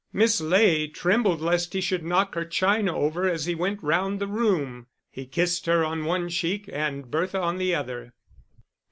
[0.11, 4.25] Miss Ley trembled lest he should knock her china over as he went round the
[4.25, 4.87] room.
[5.11, 8.11] He kissed her on one cheek, and Bertha on the other.